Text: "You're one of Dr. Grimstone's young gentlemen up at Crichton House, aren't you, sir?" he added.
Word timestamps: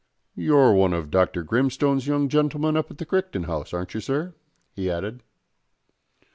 "You're 0.35 0.73
one 0.73 0.93
of 0.93 1.11
Dr. 1.11 1.43
Grimstone's 1.43 2.07
young 2.07 2.27
gentlemen 2.27 2.75
up 2.75 2.89
at 2.89 3.07
Crichton 3.07 3.43
House, 3.43 3.71
aren't 3.71 3.93
you, 3.93 3.99
sir?" 4.01 4.33
he 4.73 4.89
added. 4.89 5.21